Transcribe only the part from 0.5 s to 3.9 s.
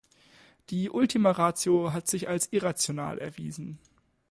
Die ultima ratio hat sich als irrational erwiesen.